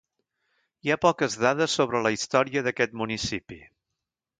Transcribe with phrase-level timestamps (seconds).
[0.87, 3.65] Hi ha poques dades sobre la història d'aquest municipi.